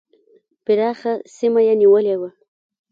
پراخه 0.65 1.13
سیمه 1.35 1.61
یې 1.67 1.73
نیولې 1.81 2.15
وه. 2.19 2.29